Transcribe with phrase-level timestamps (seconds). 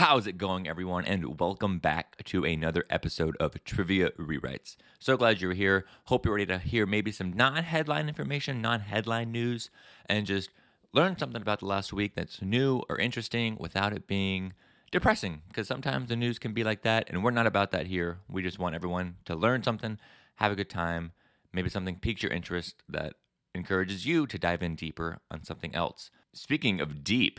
[0.00, 1.04] How's it going, everyone?
[1.04, 4.76] And welcome back to another episode of Trivia Rewrites.
[4.98, 5.84] So glad you're here.
[6.04, 9.68] Hope you're ready to hear maybe some non headline information, non headline news,
[10.06, 10.48] and just
[10.94, 14.54] learn something about the last week that's new or interesting without it being
[14.90, 15.42] depressing.
[15.48, 18.20] Because sometimes the news can be like that, and we're not about that here.
[18.26, 19.98] We just want everyone to learn something,
[20.36, 21.12] have a good time,
[21.52, 23.16] maybe something piques your interest that
[23.54, 26.10] encourages you to dive in deeper on something else.
[26.32, 27.38] Speaking of deep,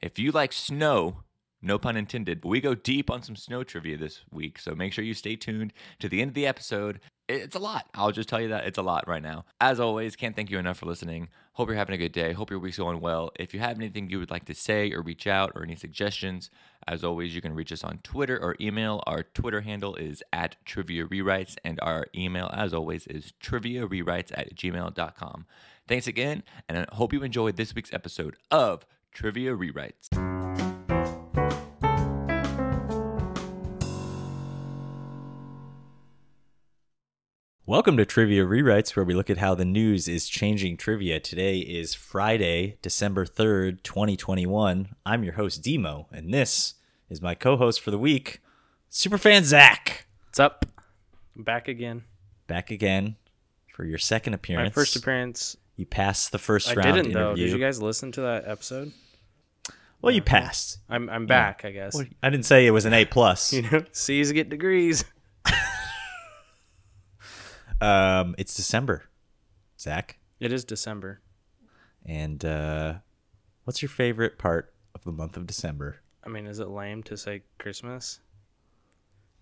[0.00, 1.24] if you like snow,
[1.62, 4.58] no pun intended, but we go deep on some snow trivia this week.
[4.58, 7.00] So make sure you stay tuned to the end of the episode.
[7.28, 7.86] It's a lot.
[7.94, 9.44] I'll just tell you that it's a lot right now.
[9.60, 11.28] As always, can't thank you enough for listening.
[11.52, 12.32] Hope you're having a good day.
[12.32, 13.30] Hope your week's going well.
[13.38, 16.50] If you have anything you would like to say or reach out or any suggestions,
[16.88, 19.02] as always, you can reach us on Twitter or email.
[19.06, 24.32] Our Twitter handle is at Trivia Rewrites, and our email, as always, is trivia rewrites
[24.34, 25.46] at gmail.com.
[25.86, 30.39] Thanks again, and I hope you enjoyed this week's episode of Trivia Rewrites.
[37.70, 41.20] Welcome to Trivia Rewrites, where we look at how the news is changing trivia.
[41.20, 44.96] Today is Friday, December 3rd, 2021.
[45.06, 46.74] I'm your host, Demo, and this
[47.08, 48.40] is my co host for the week,
[48.90, 50.08] Superfan Zach.
[50.26, 50.66] What's up?
[51.36, 52.02] I'm back again.
[52.48, 53.14] Back again
[53.72, 54.74] for your second appearance.
[54.74, 55.56] My first appearance.
[55.76, 57.28] You passed the first I round didn't though.
[57.28, 57.46] interview.
[57.46, 58.90] Did you guys listen to that episode?
[60.02, 60.78] well, you passed.
[60.88, 61.64] I'm I'm back.
[61.64, 61.94] I guess.
[61.94, 63.52] Well, I didn't say it was an A plus.
[63.60, 65.04] You know, C's get degrees.
[67.80, 69.04] Um, it's December,
[69.78, 70.18] Zach.
[70.38, 71.20] It is December.
[72.04, 72.94] And uh,
[73.64, 75.96] what's your favorite part of the month of December?
[76.24, 78.20] I mean, is it lame to say Christmas?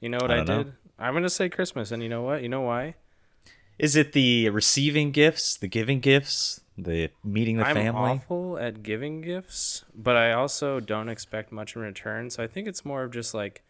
[0.00, 0.62] You know what I I, don't know.
[0.64, 0.72] did?
[0.98, 2.42] I'm gonna say Christmas, and you know what?
[2.42, 2.94] You know why?
[3.78, 8.10] Is it the receiving gifts, the giving gifts, the meeting the I'm family?
[8.10, 12.30] awful at giving gifts, but I also don't expect much in return.
[12.30, 13.62] So I think it's more of just like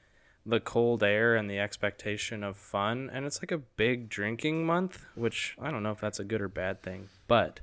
[0.49, 3.11] the cold air and the expectation of fun.
[3.13, 6.41] And it's like a big drinking month, which I don't know if that's a good
[6.41, 7.61] or bad thing, but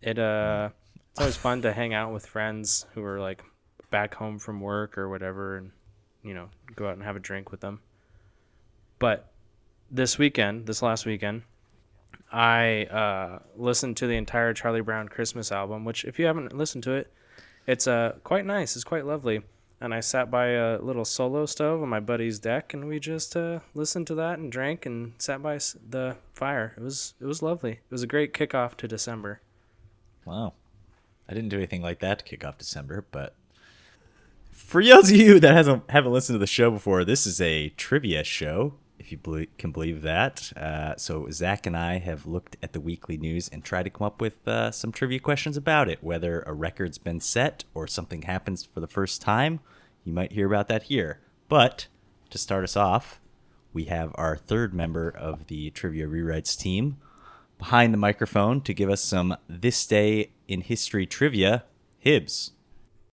[0.00, 0.70] it uh
[1.10, 3.42] it's always fun to hang out with friends who are like
[3.90, 5.70] back home from work or whatever and
[6.22, 7.80] you know, go out and have a drink with them.
[8.98, 9.30] But
[9.90, 11.42] this weekend, this last weekend,
[12.30, 16.84] I uh, listened to the entire Charlie Brown Christmas album, which, if you haven't listened
[16.84, 17.12] to it,
[17.66, 18.76] it's uh, quite nice.
[18.76, 19.42] It's quite lovely.
[19.82, 23.36] And I sat by a little solo stove on my buddy's deck, and we just
[23.36, 25.58] uh, listened to that and drank and sat by
[25.90, 26.72] the fire.
[26.76, 27.72] It was it was lovely.
[27.72, 29.40] It was a great kickoff to December.
[30.24, 30.52] Wow.
[31.28, 33.34] I didn't do anything like that to kick off December, but
[34.52, 37.70] for those of you that hasn't haven't listened to the show before, this is a
[37.70, 38.74] trivia show,
[39.12, 40.52] you belie- can believe that.
[40.56, 44.06] Uh, so Zach and I have looked at the weekly news and tried to come
[44.06, 46.02] up with uh, some trivia questions about it.
[46.02, 49.60] Whether a record's been set or something happens for the first time,
[50.04, 51.20] you might hear about that here.
[51.48, 51.86] But
[52.30, 53.20] to start us off,
[53.72, 56.96] we have our third member of the Trivia Rewrites team
[57.58, 61.64] behind the microphone to give us some This Day in History trivia.
[61.98, 62.52] Hibbs.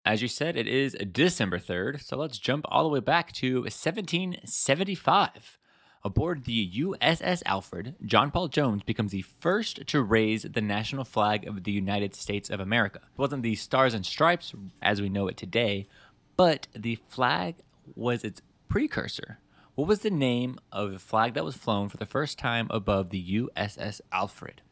[0.04, 3.60] As you said, it is December 3rd, so let's jump all the way back to
[3.60, 5.57] 1775.
[6.04, 11.46] Aboard the USS Alfred, John Paul Jones becomes the first to raise the national flag
[11.46, 13.00] of the United States of America.
[13.02, 15.88] It wasn't the Stars and Stripes as we know it today,
[16.36, 17.56] but the flag
[17.96, 19.38] was its precursor.
[19.74, 23.10] What was the name of the flag that was flown for the first time above
[23.10, 24.62] the USS Alfred?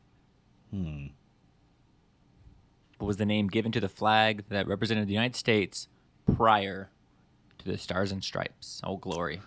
[0.71, 1.07] Hmm.
[2.99, 5.89] What was the name given to the flag that represented the United States
[6.35, 6.91] prior
[7.59, 8.81] to the Stars and Stripes?
[8.85, 9.41] Oh, glory.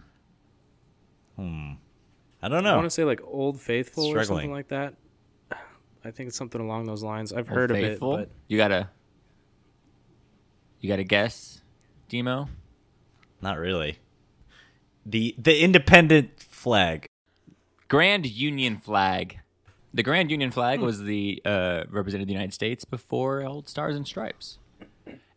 [2.41, 2.73] I don't know.
[2.73, 4.95] I want to say like Old Faithful or something like that.
[6.05, 7.31] I think it's something along those lines.
[7.33, 8.15] I've Old heard Faithful?
[8.15, 8.89] of it, You gotta,
[10.79, 11.61] you gotta guess,
[12.07, 12.49] Demo.
[13.41, 13.99] Not really.
[15.05, 17.05] The the independent flag.
[17.87, 19.39] Grand Union flag.
[19.93, 24.05] The Grand Union flag was the uh, represented the United States before old Stars and
[24.05, 24.59] Stripes.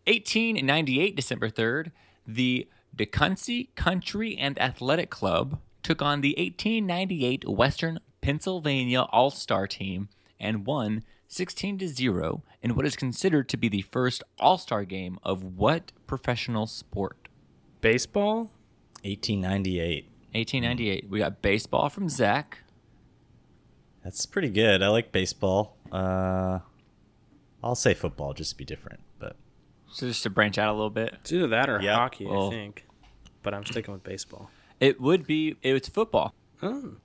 [0.06, 1.92] 1898, December 3rd,
[2.26, 10.08] the DeCunsey Country and Athletic Club took on the 1898 Western Pennsylvania All Star team
[10.38, 14.84] and won 16 to 0 in what is considered to be the first All Star
[14.84, 17.16] game of what professional sport?
[17.80, 18.50] baseball.
[19.02, 20.04] 1898.
[20.32, 21.10] 1898.
[21.10, 22.58] We got baseball from Zach.
[24.04, 24.82] That's pretty good.
[24.82, 25.76] I like baseball.
[25.90, 26.60] Uh
[27.64, 29.36] I'll say football just to be different, but
[29.90, 31.14] So just to branch out a little bit.
[31.20, 31.96] It's either that or Yeah.
[31.96, 32.86] hockey, Well- I think.
[33.42, 34.50] But I'm sticking with baseball.
[34.82, 36.34] It would be it's football.
[36.60, 36.96] Oh.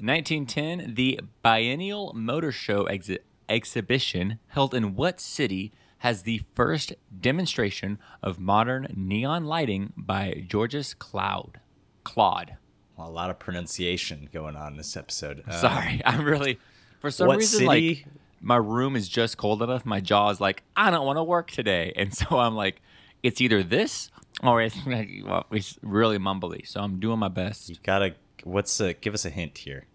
[0.00, 3.18] 1910, the Biennial Motor Show exi-
[3.50, 10.94] exhibition held in what city has the first demonstration of modern neon lighting by Georges
[10.94, 11.60] Cloud.
[12.02, 12.56] Claude.
[12.96, 15.44] a lot of pronunciation going on in this episode.
[15.46, 16.58] Uh, Sorry, I'm really
[17.00, 17.66] for some reason city?
[17.66, 18.06] like
[18.40, 19.84] my room is just cold enough.
[19.84, 22.80] My jaw is like I don't want to work today, and so I'm like,
[23.22, 24.10] it's either this
[24.42, 24.76] or it's,
[25.24, 26.66] well, it's really mumbly.
[26.66, 27.68] So I'm doing my best.
[27.68, 28.14] you gotta.
[28.44, 29.86] What's uh Give us a hint here.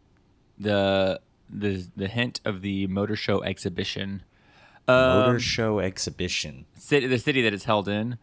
[0.57, 1.19] The
[1.49, 4.23] the the hint of the motor show exhibition.
[4.87, 6.65] Motor Um, show exhibition.
[6.75, 8.17] city, the city that it's held in.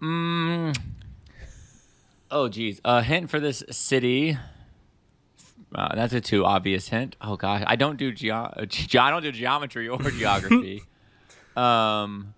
[0.00, 0.76] Mm.
[2.30, 2.80] Oh, geez.
[2.84, 4.38] A hint for this city.
[5.74, 7.16] Uh, that's a too obvious hint.
[7.20, 10.82] Oh gosh, I don't do geo- ge- I don't do geometry or geography.
[11.56, 12.33] um,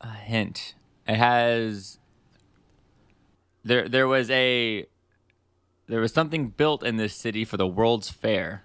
[0.00, 0.74] a hint.
[1.06, 1.98] It has.
[3.64, 4.86] There, there was a.
[5.86, 8.64] There was something built in this city for the World's Fair.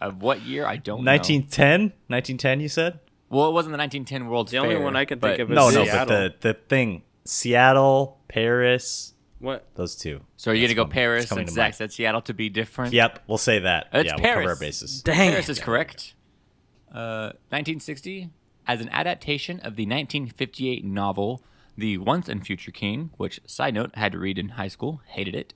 [0.00, 0.66] Of what year?
[0.66, 1.10] I don't know.
[1.10, 1.80] 1910.
[2.08, 2.60] 1910.
[2.60, 3.00] You said.
[3.30, 4.68] Well, it wasn't the 1910 World's The Fair.
[4.68, 7.02] The only one I can think of is No, no, but the the thing.
[7.24, 9.66] Seattle, Paris, What?
[9.74, 10.20] those two.
[10.36, 12.92] So are you That's gonna go Paris and to Zach said Seattle to be different?
[12.92, 13.88] Yep, we'll say that.
[13.92, 15.02] It's yeah, we'll cover our bases.
[15.02, 15.52] Dang Paris it.
[15.52, 16.14] is correct.
[16.92, 18.30] Uh, 1960,
[18.66, 21.42] as an adaptation of the 1958 novel
[21.76, 25.34] The Once and Future King, which, side note, had to read in high school, hated
[25.34, 25.52] it.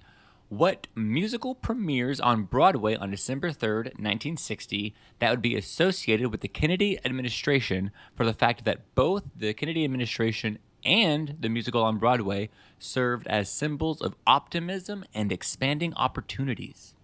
[0.49, 6.49] What musical premieres on Broadway on December 3rd, 1960, that would be associated with the
[6.49, 12.51] Kennedy administration for the fact that both the Kennedy administration and the musical on Broadway
[12.79, 16.95] served as symbols of optimism and expanding opportunities?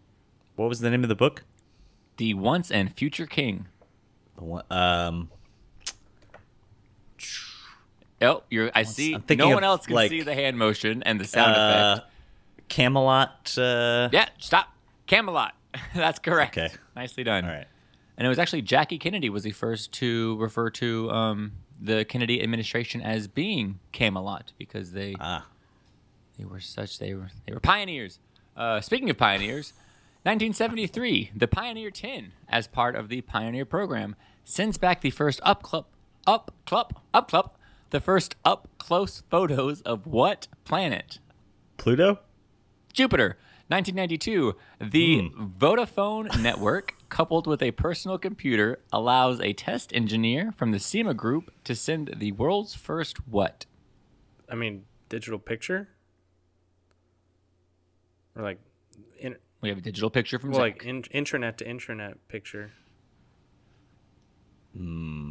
[0.56, 1.44] What was the name of the book?
[2.16, 3.68] The Once and Future King.
[4.36, 5.30] The one, um,
[8.26, 8.70] Oh, you're.
[8.74, 9.14] I see.
[9.14, 11.56] I'm thinking No of, one else can like, see the hand motion and the sound
[11.56, 12.10] uh, effect.
[12.68, 13.56] Camelot.
[13.58, 14.68] Uh, Yeah, stop.
[15.06, 15.54] Camelot.
[15.94, 16.56] That's correct.
[16.58, 16.72] Okay.
[16.94, 17.44] Nicely done.
[17.44, 17.66] All right.
[18.18, 22.42] And it was actually Jackie Kennedy was the first to refer to um, the Kennedy
[22.42, 25.46] administration as being Camelot because they Ah,
[26.38, 28.18] they were such they were they were pioneers.
[28.56, 29.74] Uh, speaking of pioneers,
[30.22, 35.62] 1973, the Pioneer 10, as part of the Pioneer program, sends back the first up
[35.62, 35.90] clup
[36.26, 37.58] up clup up clup
[37.90, 41.18] the first up close photos of what planet?
[41.76, 42.20] Pluto.
[42.92, 43.36] Jupiter.
[43.68, 45.46] 1992, the hmm.
[45.58, 51.52] Vodafone network, coupled with a personal computer, allows a test engineer from the SEMA group
[51.64, 53.66] to send the world's first what?
[54.48, 55.88] I mean, digital picture?
[58.36, 58.60] Or like,
[59.18, 60.84] in, We have a digital picture from well, Zach.
[60.84, 62.70] like in, intranet to intranet picture.
[64.76, 65.25] Hmm.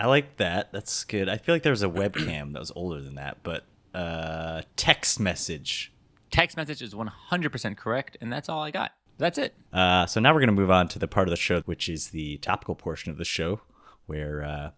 [0.00, 0.72] I like that.
[0.72, 1.28] That's good.
[1.28, 3.64] I feel like there was a webcam that was older than that, but
[3.94, 5.92] uh, text message.
[6.30, 8.92] Text message is 100% correct, and that's all I got.
[9.18, 9.54] That's it.
[9.74, 11.86] Uh, so now we're going to move on to the part of the show, which
[11.86, 13.60] is the topical portion of the show,
[14.06, 14.70] where uh,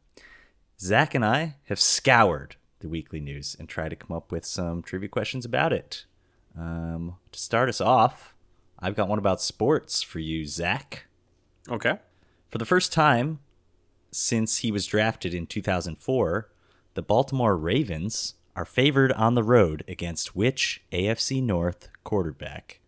[0.81, 4.83] Zach and I have scoured the weekly news and tried to come up with some
[4.83, 6.05] trivia questions about it.
[6.59, 8.35] Um, to start us off,
[8.81, 11.05] I've got one about sports for you, Zach.
[11.69, 12.01] Okay.
[12.51, 13.39] For the first time
[14.13, 16.49] since he was drafted in 2004,
[16.95, 22.81] the Baltimore Ravens are favored on the road against which AFC North quarterback?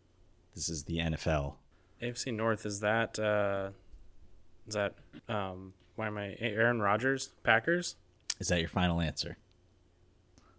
[0.54, 1.54] This is the NFL.
[2.02, 3.70] AFC North is that uh
[4.68, 4.94] is that
[5.28, 7.96] um why am I Aaron Rodgers Packers?
[8.38, 9.38] Is that your final answer?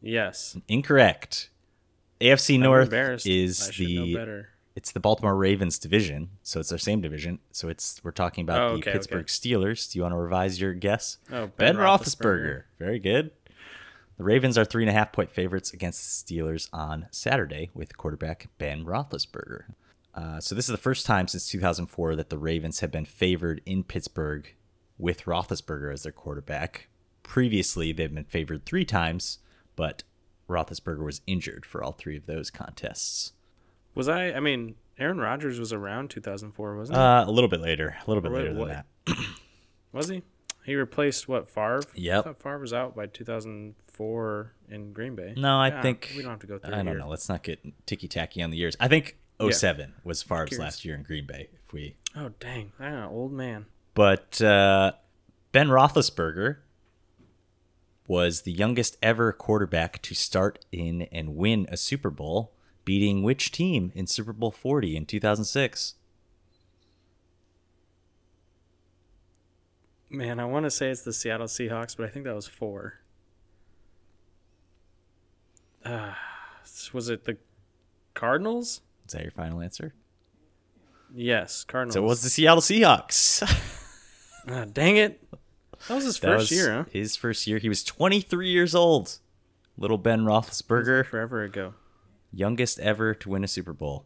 [0.02, 0.58] Yes.
[0.68, 1.50] Incorrect.
[2.20, 2.92] AFC North
[3.26, 4.50] is the better.
[4.76, 7.40] It's the Baltimore Ravens division, so it's their same division.
[7.52, 9.28] So it's we're talking about Oh, the okay, Pittsburgh okay.
[9.28, 9.92] Steelers.
[9.92, 11.18] Do you want to revise your guess?
[11.32, 12.18] Oh, Ben, Ben Roethlisberger.
[12.18, 12.64] Roethlisberger.
[12.80, 13.32] Very good.
[14.18, 17.98] The Ravens are three and a half point favorites against the Steelers on Saturday with
[17.98, 19.64] quarterback Ben Roethlisberger.
[20.14, 23.62] Uh, so this is the first time since 2004 that the Ravens have been favored
[23.66, 24.54] in Pittsburgh
[24.98, 26.88] with Roethlisberger as their quarterback.
[27.24, 29.40] Previously, they've been favored three times,
[29.76, 30.04] but
[30.48, 33.34] Roethlisberger was injured for all three of those contests.
[33.96, 37.04] Was I I mean Aaron Rodgers was around 2004, wasn't he?
[37.04, 38.68] Uh, a little bit later, a little bit later than what?
[38.70, 38.86] that.
[39.92, 40.22] was he?
[40.66, 41.84] He replaced what Favre?
[41.96, 42.20] Yep.
[42.20, 45.34] I thought Favre was out by 2004 in Green Bay.
[45.38, 46.74] No, I Yeah, think we don't have to go through.
[46.74, 46.98] I don't here.
[46.98, 47.10] know.
[47.10, 48.76] Let's not get ticky tacky on the years.
[48.80, 51.50] I think 07 was Favre's last year in Green Bay.
[51.66, 53.66] If we, Oh dang, I'm old man.
[53.94, 54.94] but uh,
[55.52, 56.58] Ben Roethlisberger
[58.08, 62.54] was the youngest ever quarterback to start in and win a Super Bowl,
[62.86, 65.96] beating which team in Super Bowl 40 in 2006?
[70.10, 73.00] Man, I want to say it's the Seattle Seahawks, but I think that was four.
[75.84, 76.14] Uh,
[76.94, 77.38] was it the
[78.14, 78.82] Cardinals?
[79.08, 79.94] Is that your final answer?
[81.14, 81.96] Yes, Cardinals.
[81.96, 83.44] So it was the Seattle Seahawks.
[84.48, 85.28] Ah, dang it!
[85.88, 86.84] That was his That first was year, huh?
[86.92, 87.58] His first year.
[87.58, 89.18] He was 23 years old.
[89.76, 91.74] Little Ben Roethlisberger, Forever ago.
[92.36, 94.06] Youngest ever to win a Super Bowl.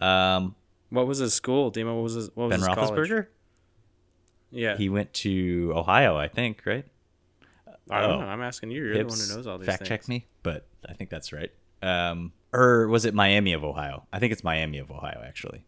[0.00, 0.54] Um,
[0.90, 1.94] What was his school, Demo?
[1.94, 3.08] What was his what was ben his college?
[3.10, 3.26] Roethlisberger.
[4.50, 4.76] Yeah.
[4.76, 6.86] He went to Ohio, I think, right?
[7.90, 8.20] I don't oh.
[8.20, 8.26] know.
[8.26, 8.84] I'm asking you.
[8.84, 9.88] You're the one who knows all these fact things.
[9.88, 11.50] check me, but I think that's right.
[11.82, 14.06] Um, or was it Miami of Ohio?
[14.12, 15.64] I think it's Miami of Ohio, actually.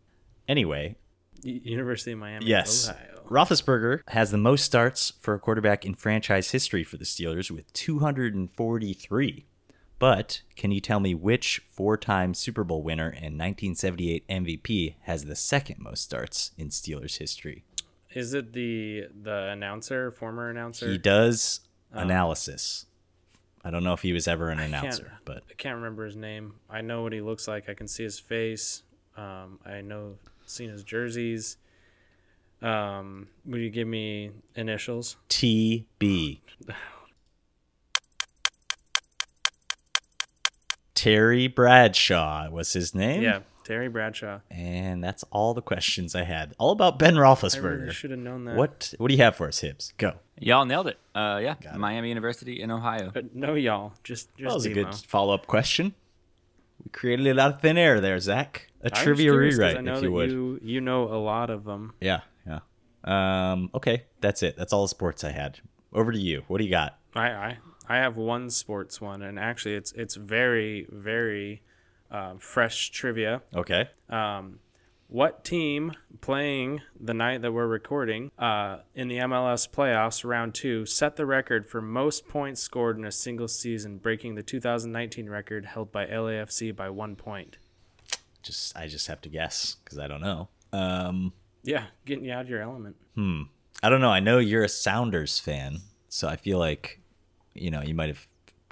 [0.49, 0.97] Anyway,
[1.43, 2.47] University of Miami.
[2.47, 3.23] yes, Ohio.
[3.29, 7.73] Roethlisberger has the most starts for a quarterback in franchise history for the Steelers with
[7.73, 9.47] 243.
[10.00, 15.37] But can you tell me which four-time Super Bowl winner and 1978 MVP has the
[15.37, 17.64] second most starts in Steelers history?
[18.12, 20.90] Is it the the announcer, former announcer?
[20.90, 21.61] He does
[21.92, 21.99] Oh.
[22.00, 22.87] analysis.
[23.64, 26.54] I don't know if he was ever an announcer, but I can't remember his name.
[26.71, 27.69] I know what he looks like.
[27.69, 28.83] I can see his face.
[29.16, 30.16] Um, I know
[30.47, 31.57] seen his jerseys.
[32.62, 35.16] Um, will you give me initials?
[35.28, 36.40] TB.
[41.00, 43.23] Terry Bradshaw was his name.
[43.23, 44.40] Yeah, Terry Bradshaw.
[44.50, 46.52] And that's all the questions I had.
[46.59, 47.90] All about Ben I really Roethlisberger.
[47.92, 48.54] should have known that.
[48.54, 49.95] what What do you have for us, Hibbs?
[49.97, 50.16] Go.
[50.38, 50.99] Y'all nailed it.
[51.14, 53.11] Uh, yeah, Miami University in Ohio.
[53.14, 53.95] But no, y'all.
[54.04, 55.95] Just just That was a good follow up question.
[56.85, 58.69] We created it out of thin air there, Zach.
[58.83, 60.30] A I trivia curious 'cause rewrite, I know if you that would.
[60.30, 61.95] You, you know a lot of them.
[62.00, 62.61] Yeah, yeah.
[63.04, 64.54] Um, okay, that's it.
[64.59, 65.61] That's all the sports I had.
[65.95, 66.42] Over to you.
[66.49, 66.99] What do you got?
[67.14, 67.59] I, I
[67.90, 71.61] I have one sports one, and actually, it's it's very very
[72.09, 73.42] uh, fresh trivia.
[73.52, 73.88] Okay.
[74.09, 74.61] Um,
[75.09, 80.87] what team playing the night that we're recording uh, in the MLS playoffs round two
[80.87, 85.64] set the record for most points scored in a single season, breaking the 2019 record
[85.64, 87.56] held by LAFC by one point?
[88.44, 90.49] Just I just have to guess because I don't know.
[90.73, 91.32] Um,
[91.64, 92.94] Yeah, getting you out of your element.
[93.16, 93.42] Hmm.
[93.82, 94.12] I don't know.
[94.12, 97.00] I know you're a Sounders fan, so I feel like
[97.54, 98.26] you know you might have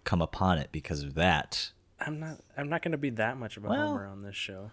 [0.05, 1.73] come upon it because of that.
[2.01, 2.39] I'm not.
[2.57, 4.71] I'm not going to be that much of a Well- homer on this show.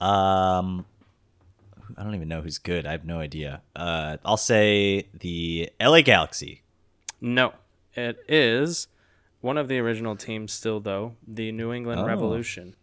[0.00, 0.84] Um,
[1.96, 2.86] I don't even know who's good.
[2.86, 3.62] I have no idea.
[3.74, 6.62] Uh, I'll say the LA Galaxy.
[7.20, 7.54] No,
[7.94, 8.88] it is
[9.40, 10.52] one of the original teams.
[10.52, 12.06] Still, though, the New England Oh.
[12.06, 12.74] Revolution.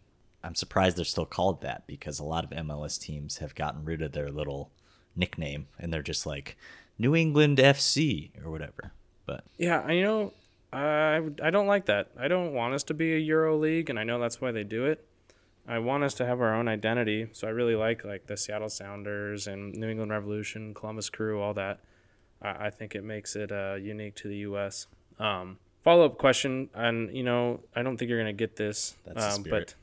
[0.42, 4.02] I'm surprised they're still called that because a lot of MLS teams have gotten rid
[4.02, 4.70] of their little
[5.16, 6.56] nickname and they're just like
[6.98, 8.92] New England FC or whatever.
[9.24, 10.34] But Yeah, I know.
[10.74, 12.08] I I don't like that.
[12.18, 14.64] I don't want us to be a Euro League, and I know that's why they
[14.64, 15.06] do it.
[15.66, 17.28] I want us to have our own identity.
[17.32, 21.54] So I really like like the Seattle Sounders and New England Revolution, Columbus Crew, all
[21.54, 21.80] that.
[22.42, 24.86] I, I think it makes it uh, unique to the U.S.
[25.18, 29.36] Um, Follow up question, and you know I don't think you're gonna get this, That's
[29.36, 29.74] um, but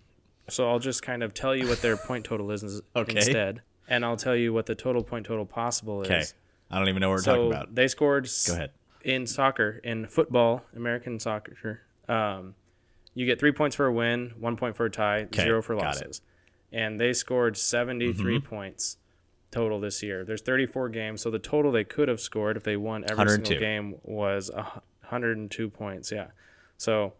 [0.49, 2.63] so I'll just kind of tell you what their point total is
[2.95, 3.15] Okay.
[3.15, 6.07] instead, and I'll tell you what the total point total possible is.
[6.07, 6.23] okay.
[6.71, 7.75] I don't even know what we're So talking about.
[7.75, 8.27] they scored.
[8.47, 8.71] Go ahead.
[9.03, 12.55] In soccer, in football, American soccer, um,
[13.13, 15.75] you get three points for a win, one point for a tie, Okay, zero for
[15.75, 16.21] losses.
[16.71, 18.47] And they scored 73 Mm-hmm.
[18.47, 18.97] points
[19.51, 20.23] total this year.
[20.23, 23.51] There's 34 games, so the total they could have scored if they won every single
[23.59, 24.63] game was a
[25.01, 26.09] 102 points.
[26.11, 26.27] Yeah,
[26.77, 27.13] so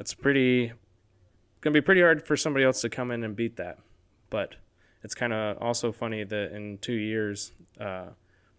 [0.00, 0.72] it's pretty
[1.60, 3.78] gonna be pretty hard for somebody else to come in and beat that.
[4.30, 4.56] But
[5.04, 8.06] it's kind of also funny that in two years, uh,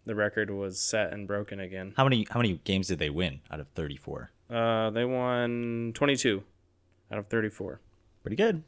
[0.10, 1.94] the record was set and broken again.
[1.96, 4.32] How many how many games did they win out of 34?
[4.50, 6.44] Uh, they won 22
[7.12, 7.80] out of 34.
[8.24, 8.64] Pretty good.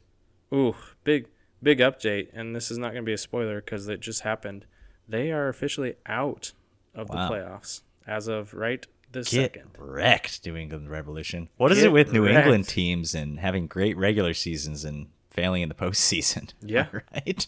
[0.54, 1.26] Ooh, big
[1.62, 4.64] big update, and this is not going to be a spoiler because it just happened.
[5.08, 6.52] They are officially out
[6.94, 7.28] of Wow.
[7.28, 9.70] the playoffs as of right this Get second.
[9.78, 11.48] wrecked, New England Revolution.
[11.56, 12.38] What is Get it with New wrecked.
[12.46, 16.52] England teams and having great regular seasons and failing in the postseason?
[16.62, 16.86] Yeah.
[17.12, 17.46] right.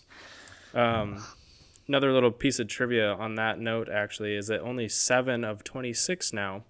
[0.74, 1.22] Um,
[1.88, 6.32] another little piece of trivia on that note actually is that only seven of 26
[6.32, 6.64] now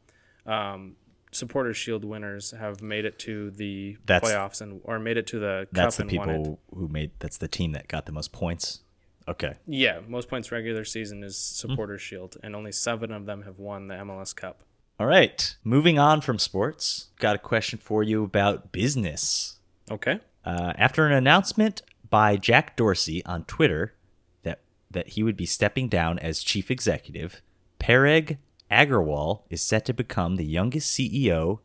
[0.47, 0.97] um,
[1.33, 5.38] Supporters Shield winners have made it to the That's- playoffs and or made it to
[5.40, 6.38] the That's cup the and won it.
[6.38, 7.11] people who made.
[7.18, 8.80] That's the team that got the most points.
[9.26, 9.54] Okay.
[9.66, 11.97] Yeah, most points regular season is Hmm.
[11.97, 14.62] Shield, and only seven of them have won the MLS Cup.
[15.00, 15.56] All right.
[15.64, 19.59] Moving on from sports, got a question for you about business.
[19.90, 20.21] Okay.
[20.44, 23.94] Uh, after an announcement by Jack Dorsey on Twitter
[24.95, 27.43] that he would be stepping down as chief executive,
[27.79, 28.39] Parag
[28.71, 31.59] Agarwal is set to become the youngest CEO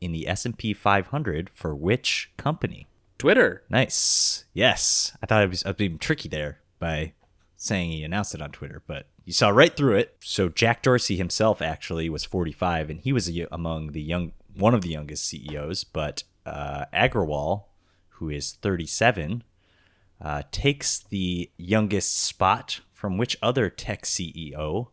[0.00, 2.86] in the S&P 500 for which company?
[3.18, 3.62] Twitter.
[3.70, 4.44] Nice.
[4.52, 5.16] Yes.
[5.22, 7.12] I thought I was, I was being tricky there by
[7.56, 10.16] saying he announced it on Twitter, but you saw right through it.
[10.20, 14.74] So Jack Dorsey himself actually was 45, and he was a, among the young, one
[14.74, 15.84] of the youngest CEOs.
[15.84, 17.64] But uh, Agarwal,
[18.10, 19.42] who is 37,
[20.20, 24.88] uh, takes the youngest spot from which other tech CEO,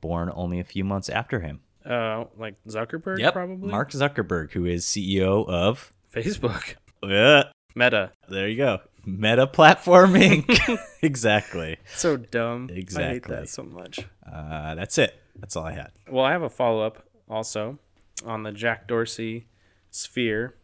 [0.00, 1.60] born only a few months after him?
[1.84, 3.32] Uh, like Zuckerberg, Yep.
[3.32, 3.70] probably.
[3.70, 5.92] Mark Zuckerberg, who is CEO of.
[6.14, 7.44] Facebook, Uh,
[7.74, 8.12] Meta.
[8.28, 8.78] there you go.
[9.04, 10.78] Meta Platform Inc.
[11.02, 11.78] exactly.
[11.94, 12.68] So dumb.
[12.70, 13.04] Exactly.
[13.08, 14.00] I hate that so much.
[14.30, 15.18] Uh, that's it.
[15.38, 15.92] That's all I had.
[16.10, 17.78] Well, I have a follow up also
[18.26, 19.46] on the Jack Dorsey
[19.90, 20.56] sphere.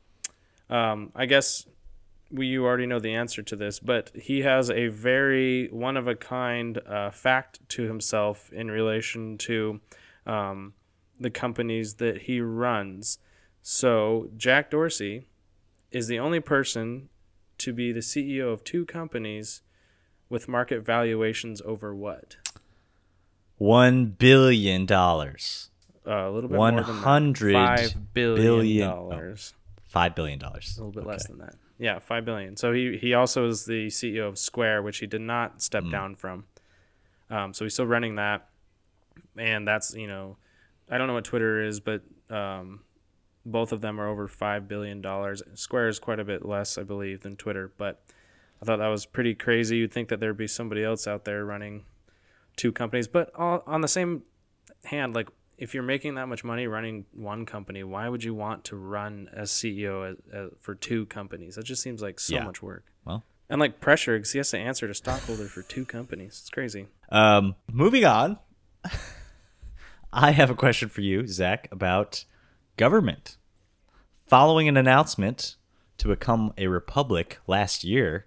[0.68, 1.66] Um, I guess
[2.34, 6.08] we you already know the answer to this, but he has a very one of
[6.08, 9.80] a kind uh, fact to himself in relation to
[10.26, 10.74] um,
[11.20, 13.18] the companies that he runs.
[13.62, 15.28] So Jack Dorsey
[15.92, 17.08] is the only person
[17.58, 19.62] to be the CEO of two companies
[20.28, 22.36] with market valuations over what?
[23.58, 25.70] One billion dollars.
[26.06, 27.52] Uh, a little bit One more than that.
[27.52, 29.54] five billion billion- dollars.
[29.84, 30.76] Five billion dollars.
[30.76, 31.54] A little bit less than that.
[31.78, 32.56] Yeah, five billion.
[32.56, 36.14] So he he also is the CEO of Square, which he did not step down
[36.14, 36.44] from.
[37.30, 38.48] Um, so he's still running that,
[39.36, 40.36] and that's you know,
[40.88, 42.80] I don't know what Twitter is, but um,
[43.44, 45.42] both of them are over five billion dollars.
[45.54, 48.02] Square is quite a bit less, I believe, than Twitter, but
[48.62, 49.78] I thought that was pretty crazy.
[49.78, 51.84] You'd think that there'd be somebody else out there running
[52.56, 54.22] two companies, but all, on the same
[54.84, 58.64] hand, like if you're making that much money running one company, why would you want
[58.64, 61.54] to run as CEO as, as, for two companies?
[61.56, 62.44] That just seems like so Yeah.
[62.44, 62.84] much work.
[63.04, 63.22] Well.
[63.48, 66.38] and like pressure because he has to answer to stockholders for two companies.
[66.40, 66.88] It's crazy.
[67.10, 68.38] Um, moving on.
[70.12, 72.24] I have a question for you, Zach, about
[72.76, 73.36] government.
[74.26, 75.56] Following an announcement
[75.98, 78.26] to become a republic last year,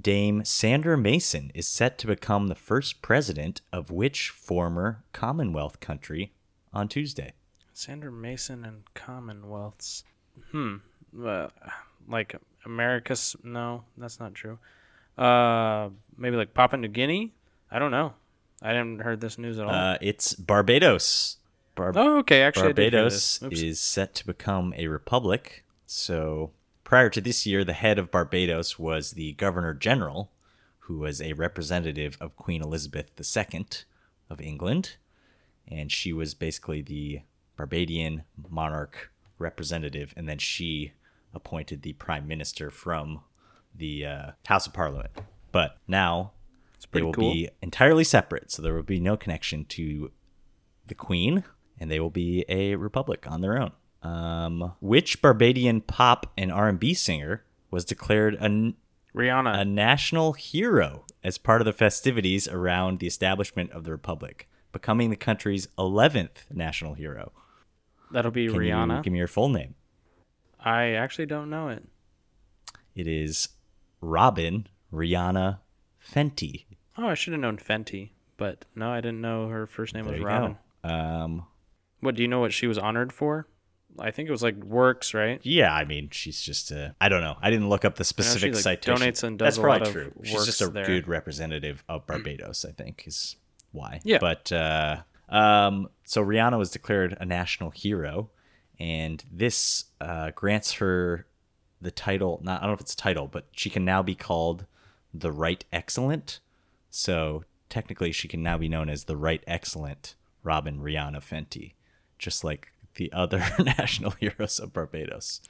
[0.00, 6.32] Dame Sandra Mason is set to become the first president of which former Commonwealth country
[6.72, 7.32] on Tuesday?
[7.72, 10.04] Sandra Mason and Commonwealths.
[10.52, 10.76] Hmm.
[11.20, 11.48] Uh,
[12.08, 13.34] like America's?
[13.42, 14.58] No, that's not true.
[15.16, 17.34] Uh, maybe like Papua New Guinea.
[17.70, 18.14] I don't know.
[18.62, 19.74] I didn't heard this news at all.
[19.74, 21.36] Uh, it's Barbados.
[21.74, 22.42] Bar- oh, okay.
[22.42, 23.42] Actually, I did hear Barbados.
[23.50, 25.64] Is set to become a republic.
[25.86, 26.50] So
[26.88, 30.30] prior to this year, the head of Barbados was the Governor General,
[30.78, 33.66] who was a representative of Queen Elizabeth II
[34.30, 34.96] of England.
[35.70, 37.20] And she was basically the
[37.58, 40.14] Barbadian monarch representative.
[40.16, 40.92] And then she
[41.34, 43.20] appointed the prime minister from
[43.74, 45.10] the uh, House of Parliament.
[45.52, 46.32] But now
[46.92, 47.34] they will cool.
[47.34, 48.50] be entirely separate.
[48.50, 50.10] So there will be no connection to
[50.86, 51.44] the Queen,
[51.78, 53.72] and they will be a republic on their own.
[54.02, 58.72] Um, which Barbadian pop and R&B singer was declared a,
[59.14, 64.46] Rihanna a national hero as part of the festivities around the establishment of the republic,
[64.72, 67.32] becoming the country's 11th national hero?
[68.12, 69.02] That'll be Can you Rihanna.
[69.02, 69.74] give me your full name?
[70.60, 71.82] I actually don't know it.
[72.94, 73.48] It is
[74.00, 75.58] Robin Rihanna
[76.00, 76.64] Fenty.
[76.96, 80.12] Oh, I should have known Fenty, but no, I didn't know her first name There
[80.14, 80.56] was you Robin.
[80.84, 80.88] go.
[80.88, 81.46] Um,
[82.00, 82.40] What do you know?
[82.40, 83.46] What she was honored for?
[83.98, 85.40] I think it was like works, right?
[85.42, 86.94] Yeah, I mean, she's just a.
[87.00, 87.36] I don't know.
[87.40, 88.94] I didn't look up the specific like, citation.
[88.96, 90.12] donates and That's does a probably true.
[90.22, 90.84] She's just a there.
[90.84, 92.64] good representative of Barbados.
[92.64, 93.36] I think is
[93.72, 94.00] why.
[94.04, 94.18] Yeah.
[94.20, 94.98] But uh,
[95.28, 98.30] um, so Rihanna was declared a national hero,
[98.78, 101.26] and this uh, grants her
[101.80, 102.40] the title.
[102.42, 104.66] Not I don't know if it's a title, but she can now be called
[105.12, 106.40] the Right Excellent.
[106.90, 111.74] So technically, she can now be known as the Right Excellent Robin Rihanna Fenty,
[112.18, 115.40] just like the other national heroes of Barbados.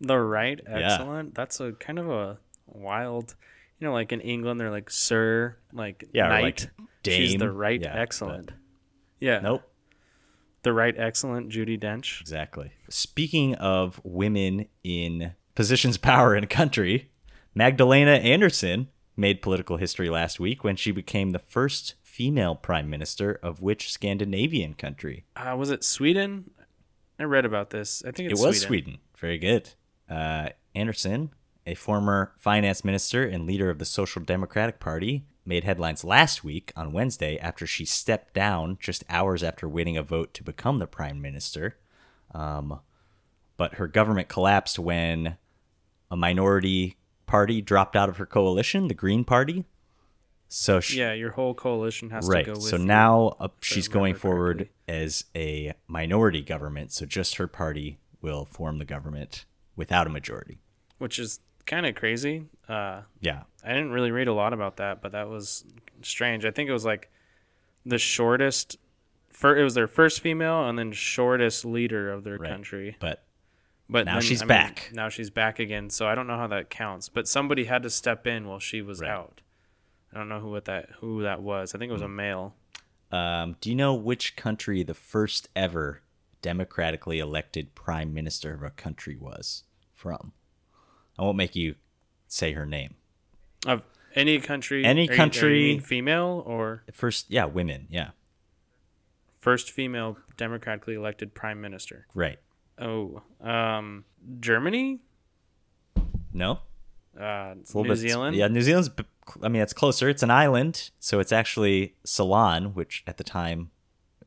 [0.00, 1.34] The right, excellent.
[1.36, 3.36] That's a kind of a wild,
[3.78, 6.42] you know, like in England they're like sir, like Yeah, knight.
[6.42, 8.50] like She's the right, Yeah, excellent.
[9.20, 9.62] Yeah, Nope.
[10.64, 11.50] the right, excellent.
[11.50, 12.20] Judi Dench.
[12.20, 12.72] Exactly.
[12.88, 17.10] Speaking of women in positions of power in a country,
[17.54, 23.38] Magdalena Andersson made political history last week when she became the first female prime minister
[23.42, 25.24] of which Scandinavian country?
[25.36, 26.50] Uh, was it Sweden?
[27.22, 28.02] I read about this.
[28.04, 28.66] I think It was Sweden.
[28.66, 28.98] Sweden.
[29.16, 29.70] Very good.
[30.10, 31.30] Uh, Andersson,
[31.64, 36.72] a former finance minister and leader of the Social Democratic Party, made headlines last week
[36.74, 40.86] on Wednesday after she stepped down just hours after winning a vote to become the
[40.88, 41.76] prime minister.
[42.34, 42.80] Um,
[43.56, 45.36] but her government collapsed when
[46.10, 49.64] a minority party dropped out of her coalition, the Green Party.
[50.54, 52.44] So she, Yeah, your whole coalition has right.
[52.44, 52.68] to go with.
[52.68, 54.74] So now uh, she's going forward correctly.
[54.86, 56.92] as a minority government.
[56.92, 60.58] So just her party will form the government without a majority.
[60.98, 62.44] which is kind of crazy.
[62.68, 63.44] Uh, Yeah.
[63.64, 65.64] I didn't really read a lot about that, but that was
[66.02, 66.44] strange.
[66.44, 67.10] I think it was like
[67.86, 68.76] the shortest.
[69.30, 72.50] For, it was their first female and then shortest leader of their Right.
[72.50, 72.96] country.
[73.00, 73.24] But
[73.88, 74.90] But Now then, she's I mean, back.
[74.92, 75.88] now she's back again.
[75.90, 77.08] So I don't know how that counts.
[77.08, 79.10] But somebody had to step in while she was Right.
[79.10, 79.40] out.
[80.12, 81.74] I don't know who what that who that was.
[81.74, 82.54] I think it was a male.
[83.10, 86.00] Um, do you know which country the first ever
[86.40, 90.32] democratically elected prime minister of a country was from?
[91.18, 91.74] I won't make you
[92.26, 92.94] say her name.
[93.66, 93.82] Of
[94.14, 97.86] any country, Any are you- you country- mean female or First, yeah, women.
[97.90, 98.10] Yeah,
[99.40, 102.06] first female democratically elected prime minister?
[102.14, 102.38] right.
[102.78, 104.04] Oh, um,
[104.40, 105.00] Germany,
[106.32, 106.60] No,
[107.20, 108.36] uh, It's a little New bit- Zealand.
[108.36, 108.88] Yeah, New Zealand's.
[109.42, 110.08] I mean, it's closer.
[110.08, 113.70] It's an island, so it's actually Ceylon, which at the time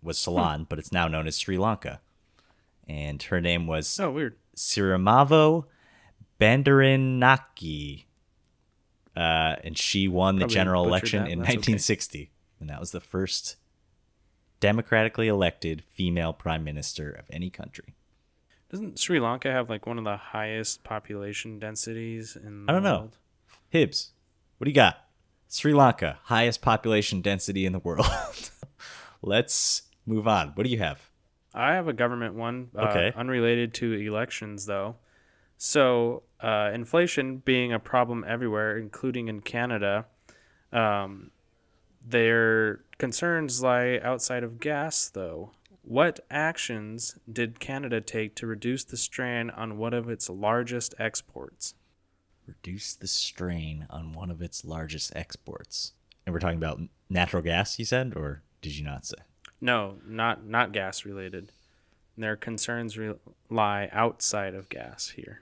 [0.01, 1.99] was Ceylon, but it's now known as Sri Lanka.
[2.87, 4.35] And her name was Oh, weird.
[4.55, 5.65] Sirimavo
[6.39, 8.05] Bandaranaki.
[9.15, 11.57] Uh, and she won the general election that, in that's okay.
[11.57, 12.31] 1960.
[12.59, 13.55] And that was the first
[14.59, 17.95] democratically elected female prime minister of any country.
[18.69, 22.83] Doesn't Sri Lanka have like one of the highest population densities in the I don't
[22.83, 22.97] know.
[22.99, 23.17] world?
[24.57, 24.97] What do you got?
[25.47, 28.05] Sri Lanka, highest population density in the world.
[29.21, 30.49] Let's move on.
[30.55, 31.09] What do you have?
[31.53, 32.69] I have a government one.
[32.77, 33.13] Uh, Okay.
[33.15, 34.95] Unrelated to elections, though.
[35.57, 40.05] So, uh, inflation being a problem everywhere, including in Canada,
[40.73, 41.31] um,
[42.05, 45.51] their concerns lie outside of gas, though.
[45.81, 51.75] What actions did Canada take to reduce the strain on one of its largest exports?
[52.47, 55.93] Reduce the strain on one of its largest exports.
[56.25, 56.79] And we're talking about
[57.09, 59.15] natural gas, you said, or did you not say?
[59.61, 61.51] No, not not gas related.
[62.17, 63.15] Their concerns re-
[63.49, 65.41] lie outside of gas here.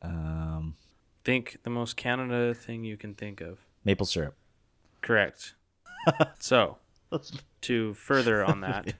[0.00, 0.76] Um,
[1.24, 3.58] Think the most Canada thing you can think of.
[3.84, 4.34] maple syrup.
[5.00, 5.54] Correct.
[6.38, 6.78] so,
[7.62, 8.94] to further on that,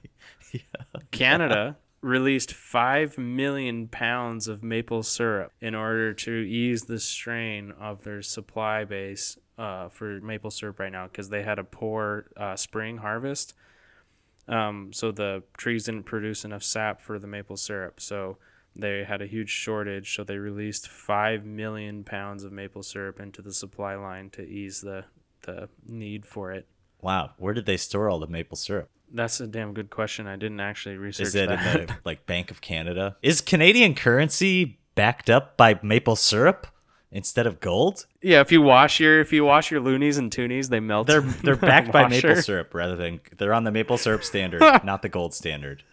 [1.11, 8.03] Canada released 5 million pounds of maple syrup in order to ease the strain of
[8.03, 12.55] their supply base uh, for maple syrup right now because they had a poor uh,
[12.55, 13.53] spring harvest.
[14.47, 18.01] Um, so the trees didn't produce enough sap for the maple syrup.
[18.01, 18.37] So
[18.75, 20.15] they had a huge shortage.
[20.15, 24.81] So they released 5 million pounds of maple syrup into the supply line to ease
[24.81, 25.05] the,
[25.43, 26.67] the need for it.
[27.01, 28.89] Wow, where did they store all the maple syrup?
[29.11, 30.27] That's a damn good question.
[30.27, 31.79] I didn't actually research Is it that.
[31.81, 33.15] in the like Bank of Canada?
[33.21, 36.67] Is Canadian currency backed up by maple syrup
[37.11, 38.05] instead of gold?
[38.21, 41.07] yeah, if you wash your if you wash your loonies and toonies, they melt.
[41.07, 45.01] They're they're backed by maple syrup rather than they're on the maple syrup standard, not
[45.03, 45.83] the gold standard.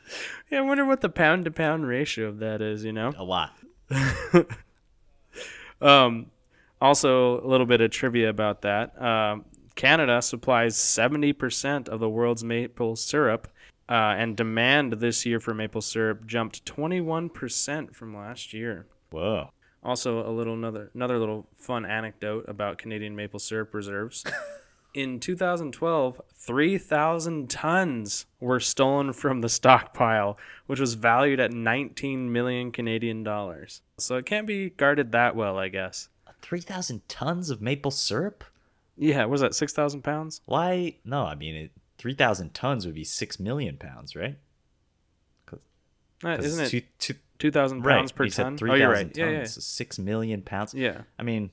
[0.51, 2.85] Yeah, I wonder what the pound to pound ratio of that is.
[2.85, 3.13] You know.
[3.17, 3.55] A lot.
[5.81, 6.27] Um,
[6.81, 9.01] also, a little bit of trivia about that.
[9.01, 9.45] Um,
[9.75, 13.49] Canada supplies 70% of the world's maple syrup,
[13.89, 18.87] uh, and demand this year for maple syrup jumped 21% from last year.
[19.11, 19.51] Whoa.
[19.83, 24.25] Also, a little another another little fun anecdote about Canadian maple syrup reserves.
[24.93, 32.73] In 2012, 3,000 tons were stolen from the stockpile, which was valued at 19 million
[32.73, 33.83] Canadian dollars.
[33.99, 36.09] So it can't be guarded that well, I guess.
[36.43, 38.45] Three thousand tons of maple syrup?
[39.03, 40.43] Yeah, was that 6,000 pounds?
[40.45, 40.97] Why?
[41.05, 41.71] No, I mean it.
[41.99, 44.39] Three thousand tons would be six million pounds, right?
[45.53, 45.57] Uh,
[46.37, 47.97] 'Cause isn't it two, two, 2,000 right?
[47.97, 48.57] pounds per you said ton?
[48.59, 49.05] three Oh, thousand you're right.
[49.07, 49.17] tons.
[49.19, 49.45] Yeah, yeah.
[49.45, 50.75] So six million pounds.
[50.75, 51.03] Yeah.
[51.19, 51.51] I mean,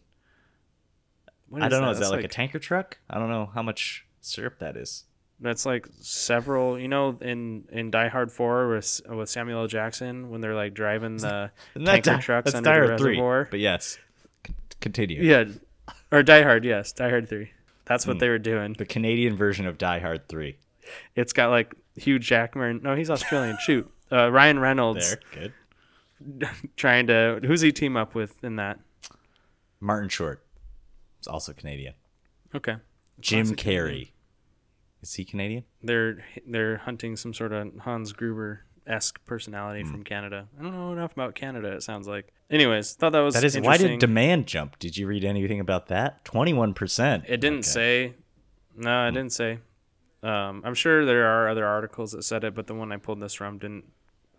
[1.54, 1.90] I don't know.
[1.92, 2.98] Is That's that like, a tanker truck?
[3.10, 5.06] I don't know how much syrup that is.
[5.40, 9.68] That's like several, you know, in in Die Hard Four with with Samuel L.
[9.68, 13.48] Jackson when they're like driving the tanker Di- trucks under the Hard three, reservoir.
[13.50, 13.98] But yes,
[14.46, 15.22] C- continue.
[15.22, 15.46] Yeah,
[16.12, 17.52] or Die Hard, yes, Die Hard Three.
[17.86, 18.76] That's what they were doing.
[18.78, 20.58] The Canadian version of Die Hard three.
[21.15, 22.82] It's got like Hugh Jackman.
[22.84, 23.58] No, he's Australian.
[23.62, 25.54] Shoot, uh, Ryan Reynolds There,
[26.30, 26.50] good.
[26.76, 27.39] trying to.
[27.43, 28.80] Who's he team up with in that?
[29.80, 30.43] Martin Short
[31.22, 31.93] is also Canadian.
[32.54, 32.76] Okay,
[33.20, 33.86] Jim Classic Canadian.
[33.86, 34.12] Carrey.
[35.02, 35.63] Is he Canadian?
[35.82, 39.91] they're they're hunting some sort of Hans Gruber esque personality Hmm.
[39.91, 40.47] from Canada.
[40.60, 41.73] I don't know enough about Canada.
[41.73, 42.32] It sounds like.
[42.50, 44.80] Anyways, thought that was That is why did demand jump?
[44.80, 46.23] Did you read anything about that?
[46.23, 47.26] Twenty one percent.
[47.28, 48.13] It didn't say.
[48.76, 49.60] No, it didn't say.
[50.23, 53.19] Um, I'm sure there are other articles that said it, but the one I pulled
[53.19, 53.86] this from didn't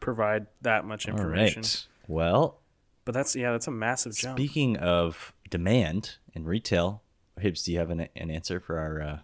[0.00, 1.62] provide that much information.
[1.62, 1.86] right.
[2.08, 2.60] Well,
[3.04, 4.36] But that's yeah, that's a massive jump.
[4.38, 7.02] speaking of demand in retail,
[7.40, 9.18] Hibbs, do you have an, an answer for our uh,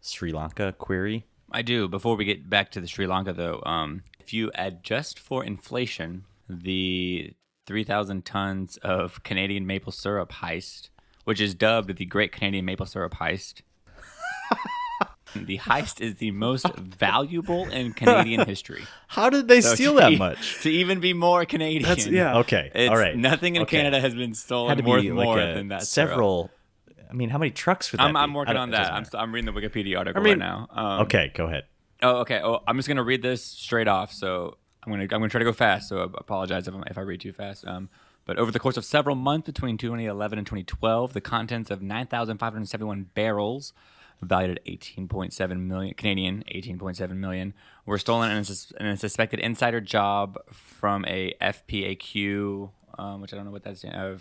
[0.00, 1.26] Sri Lanka query?
[1.50, 1.88] I do.
[1.88, 6.24] Before we get back to the Sri Lanka, though, um, if you adjust for inflation,
[6.48, 7.32] the
[7.66, 10.88] 3,000 tons of Canadian maple syrup heist,
[11.24, 13.62] which is dubbed the Great Canadian Maple Syrup Heist,
[15.36, 18.84] the heist is the most valuable in Canadian history.
[19.08, 20.60] How did they So steal to that e- much?
[20.62, 21.82] To even be more Canadian.
[21.84, 22.38] That's- yeah.
[22.38, 22.70] Okay.
[22.74, 23.16] It's, all right.
[23.16, 23.76] Nothing in Okay.
[23.78, 25.82] Canada has been stolen Had to worth be more a, than that.
[25.84, 26.10] syrup.
[26.10, 26.50] several.
[27.08, 28.92] I mean, how many trucks would that I'm, I'm working on that.
[28.92, 30.66] I'm, st- I'm reading the Wikipedia article mean- right now.
[30.70, 31.64] Um, okay, go ahead.
[32.06, 32.40] Oh, okay.
[32.40, 34.12] Oh, I'm just gonna read this straight off.
[34.12, 35.88] So I'm gonna I'm gonna try to go fast.
[35.88, 37.66] So I apologize if, I'm, if I read too fast.
[37.66, 37.88] Um,
[38.24, 43.10] but over the course of several months between 2011 and 2012, the contents of 9,571
[43.14, 43.72] barrels,
[44.22, 49.40] valued at 18.7 million Canadian, 18.7 million, were stolen in a, sus- in a suspected
[49.40, 54.18] insider job from a FPAQ, um, which I don't know what that's uh,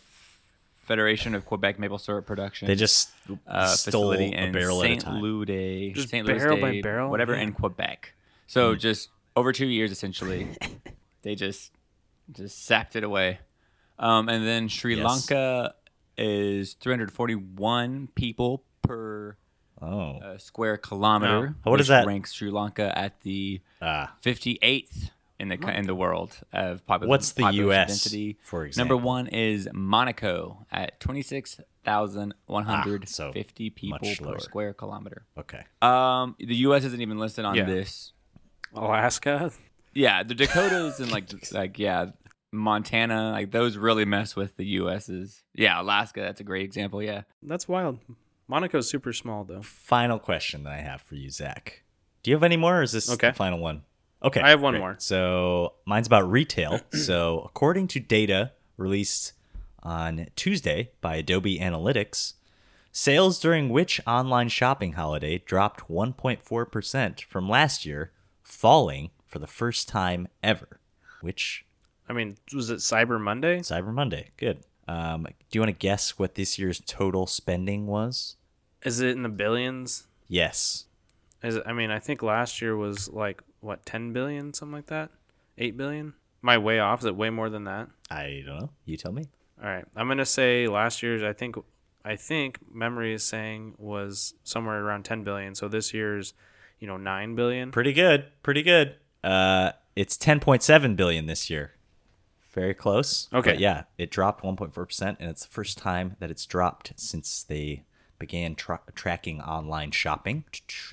[0.86, 3.10] Federation of Quebec Maple Syrup Production They just
[3.48, 5.22] uh, stole facility a in barrel Saint at a time.
[5.22, 7.10] Louis Day, Just Saint Louis barrel by Day, barrel?
[7.12, 7.42] whatever Yeah.
[7.42, 8.14] in Quebec.
[8.48, 8.80] So Hmm.
[8.80, 10.48] just over two years, essentially,
[11.24, 11.72] they just
[12.32, 13.40] just sapped it away.
[14.00, 15.06] Um, and then Sri Yes.
[15.06, 15.74] Lanka
[16.18, 19.38] is 341 people per
[19.82, 21.56] Oh, uh, square kilometer.
[21.64, 22.08] What is which that?
[22.08, 27.10] Ranks Sri Lanka at the ah, 58th in the co- in the world of population.
[27.10, 28.38] What's the population US, density.
[28.42, 33.32] for example, Number one is Monaco at 26,150 so
[33.76, 34.00] people
[34.34, 35.26] per square kilometer.
[35.38, 35.64] okay.
[35.82, 36.84] Um, the U.S.
[36.86, 37.66] isn't even listed on Yeah.
[37.66, 38.14] this.
[38.74, 39.52] Alaska.
[39.94, 42.08] Yeah, the Dakotas and like like yeah,
[42.52, 45.44] Montana, like those really mess with the U.S.'s.
[45.54, 47.02] Yeah, Alaska, that's a great example.
[47.02, 47.22] Yeah.
[47.42, 48.00] That's wild.
[48.48, 49.62] Monaco's super small though.
[49.62, 51.84] Final question that I have for you, Zach.
[52.24, 53.30] Do you have any more, or is this Okay.
[53.30, 53.84] the final one?
[54.26, 54.80] Okay, I have one great.
[54.80, 54.96] more.
[54.98, 56.82] So mine's about retail.
[56.94, 59.34] so according to data released
[59.84, 62.34] on Tuesday by Adobe Analytics,
[62.92, 68.12] sales during which online shopping holiday dropped 1.4 percent from last year,
[68.42, 70.80] falling for the first time ever.
[71.22, 71.66] Which
[72.10, 73.60] I mean, was it Cyber Monday?
[73.60, 74.32] Cyber Monday?
[74.38, 74.62] Good.
[74.88, 78.38] Um, do you want to guess what this year's total spending was?
[78.84, 80.08] Is it in the billions?
[80.28, 80.86] Yes.
[81.44, 84.88] Is it, I mean, I think last year was like what, 10 billion, something like
[84.88, 85.10] that?
[85.58, 86.14] 8 billion?
[86.44, 87.00] Am I way off?
[87.00, 87.90] Is it way more than that?
[88.12, 88.70] I don't know.
[88.86, 89.26] You tell me.
[89.62, 89.86] All right.
[89.96, 91.56] I'm going to say last year's I think
[92.04, 95.56] I think memory is saying was somewhere around 10 billion.
[95.56, 96.34] So this year's,
[96.80, 97.72] you know, 9 billion.
[97.72, 98.28] Pretty good.
[98.44, 98.96] Pretty good.
[99.24, 101.72] Uh, it's 10.7 billion this year.
[102.54, 103.28] Very close.
[103.34, 103.54] Okay.
[103.54, 107.84] But yeah, it dropped 1.4%, and it's the first time that it's dropped since they
[108.20, 110.46] began tra- tracking online shopping.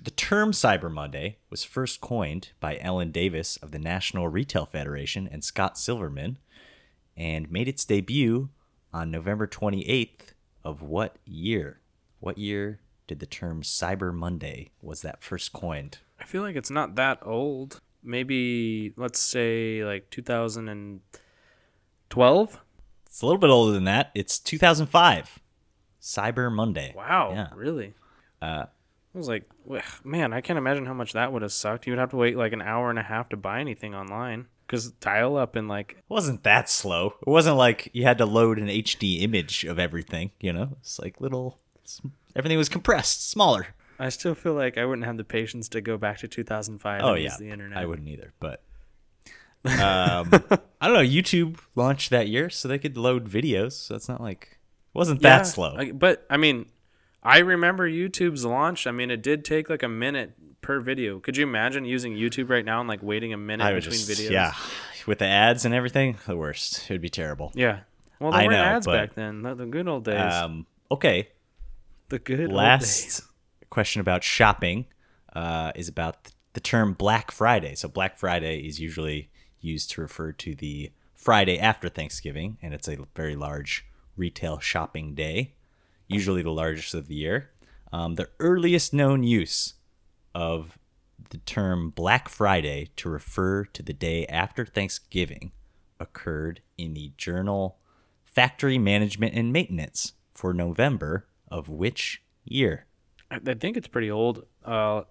[0.02, 5.28] The term Cyber Monday was first coined by Ellen Davis of the National Retail Federation
[5.30, 6.38] and Scott Silverman,
[7.16, 8.48] and made its debut
[8.92, 10.32] on November 28th
[10.64, 11.80] of what year?
[12.20, 15.98] What year did the term Cyber Monday was that first coined?
[16.20, 17.80] I feel like it's not that old.
[18.02, 22.60] Maybe let's say like 2012.
[23.06, 24.10] It's a little bit older than that.
[24.14, 25.38] It's 2005.
[26.02, 26.92] Cyber Monday.
[26.96, 27.48] Wow, Yeah.
[27.54, 27.94] really?
[28.42, 28.66] Uh,
[29.14, 29.44] I was like,
[30.04, 31.86] man, I can't imagine how much that would have sucked.
[31.86, 34.46] You would have to wait like an hour and a half to buy anything online
[34.66, 37.14] because dial up and like, it wasn't that slow.
[37.26, 40.70] It wasn't like you had to load an HD image of everything, you know?
[40.80, 41.58] It's like little
[42.34, 43.68] everything was compressed, smaller.
[43.98, 47.08] I still feel like I wouldn't have the patience to go back to 2005 Oh
[47.12, 47.24] and yeah.
[47.24, 47.76] use the internet.
[47.78, 48.62] I wouldn't either, but
[49.66, 50.30] um,
[50.80, 54.20] I don't know, YouTube launched that year so they could load videos, so it's not
[54.20, 54.58] like
[54.94, 55.74] it wasn't Yeah, that slow.
[55.76, 56.66] I- but I mean,
[57.22, 58.86] I remember YouTube's launch.
[58.86, 61.18] I mean, it did take like a minute per video.
[61.20, 64.10] Could you imagine using YouTube right now and like waiting a minute I between just
[64.10, 64.30] videos?
[64.30, 64.54] yeah,
[65.06, 66.88] with the ads and everything, the worst.
[66.90, 67.52] It would be terrible.
[67.54, 67.80] Yeah.
[68.20, 69.42] Well, there I weren't know, ads but- back then.
[69.42, 70.32] The, the good old days.
[70.32, 71.28] Um, okay,
[72.08, 72.56] the good old days.
[72.56, 73.22] last
[73.70, 74.86] question about shopping
[75.32, 77.74] uh, is about the term Black Friday.
[77.74, 82.88] So Black Friday is usually used to refer to the Friday after Thanksgiving, and it's
[82.88, 85.54] a very large retail shopping day,
[86.08, 87.50] usually the largest of the year.
[87.92, 89.74] Um, the earliest known use
[90.34, 90.78] of
[91.30, 95.52] the term Black Friday to refer to the day after Thanksgiving
[96.00, 97.78] occurred in the journal
[98.24, 102.86] Factory Management and Maintenance for November of which year?
[103.30, 104.44] I, think it's pretty old.
[104.64, 105.02] Uh,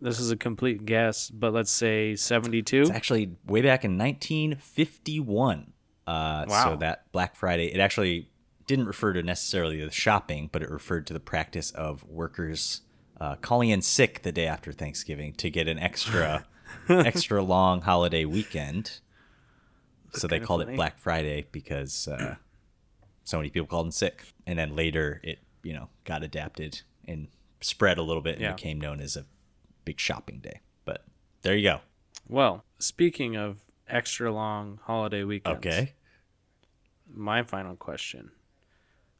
[0.00, 2.82] this is a complete guess, but let's say 72.
[2.82, 5.72] It's actually way back in 1951.
[6.06, 8.28] Uh, So that Black Friday, it actually
[8.66, 12.82] didn't refer to necessarily the shopping, but it referred to the practice of workers
[13.20, 16.44] uh, calling in sick the day after Thanksgiving to get an extra,
[16.88, 19.00] extra long holiday weekend.
[20.12, 20.72] so they called funny.
[20.74, 22.34] it Black Friday because uh,
[23.24, 27.28] so many people called in sick, and then later it you know got adapted and
[27.60, 28.52] spread a little bit and Yeah.
[28.54, 29.24] became known as a
[29.84, 30.60] big shopping day.
[30.84, 31.04] But
[31.42, 31.80] there you go.
[32.28, 35.58] Well, speaking of extra long holiday weekends.
[35.64, 35.92] Okay.
[37.12, 38.30] my final question.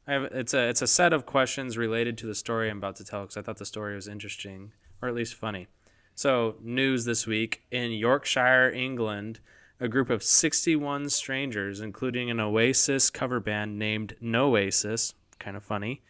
[0.07, 2.95] I have it's a it's a set of questions related to the story I'm about
[2.95, 5.67] to tell because I thought the story was interesting or at least funny.
[6.15, 9.39] So, news this week in Yorkshire, England,
[9.79, 15.63] a group of 61 strangers, including an Oasis cover band named No Oasis, kind of
[15.63, 16.01] funny,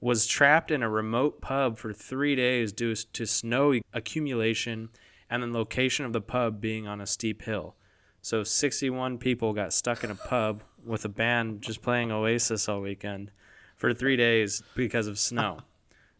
[0.00, 4.90] was trapped in a remote pub for three days due to snow accumulation
[5.28, 7.74] and the location of the pub being on a steep hill.
[8.22, 12.82] So 61 people got stuck in a pub with a band just playing Oasis all
[12.82, 13.32] weekend
[13.76, 15.60] for three days because of snow.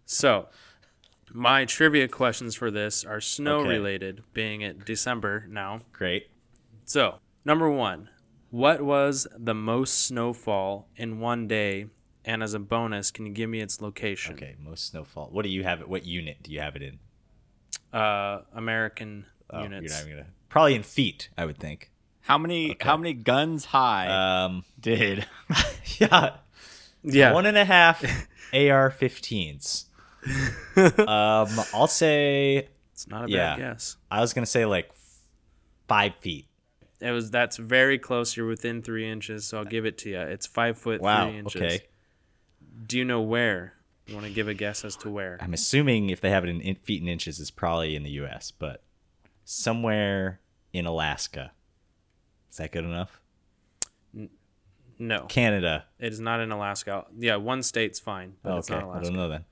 [0.05, 0.49] So,
[1.33, 3.69] my trivia questions for this are snow Okay.
[3.71, 5.81] related, being it December now.
[5.93, 6.31] Great.
[6.85, 8.09] So, number one,
[8.51, 11.87] what was the most snowfall in one day?
[12.25, 14.35] And as a bonus, can you give me its location?
[14.35, 15.29] Okay, most snowfall.
[15.31, 15.89] What do you have it?
[15.89, 16.99] What unit do you have it in?
[17.93, 19.85] Uh, American Oh, units.
[19.85, 20.31] You're not even gonna.
[20.49, 21.91] Probably in feet, I would think.
[22.23, 24.09] How many how many guns high
[24.45, 25.25] Um, did?
[25.99, 26.39] yeah,
[27.15, 27.33] yeah.
[27.33, 28.03] one and a half
[28.53, 29.85] AR-15s.
[30.99, 33.57] um, I'll say it's not a yeah.
[33.57, 33.97] bad guess.
[34.11, 34.91] I was gonna say like
[35.89, 36.47] five feet.
[37.01, 38.37] It was that's very close.
[38.37, 40.21] You're within three inches, so I'll give it to you.
[40.21, 41.29] It's five foot Wow.
[41.29, 41.63] three inches.
[41.63, 41.81] Okay.
[42.87, 43.75] Do you know where?
[44.07, 45.37] You want to give a guess as to where?
[45.41, 48.11] I'm assuming if they have it in, in feet and inches, it's probably in the
[48.11, 48.85] U.S., but
[49.45, 50.41] somewhere
[50.73, 51.51] in Alaska.
[52.51, 53.21] Is that good enough?
[54.99, 55.85] No, Canada.
[55.99, 57.05] it is not in Alaska.
[57.19, 59.45] Yeah, one state's fine, but it's okay, not I don't know then.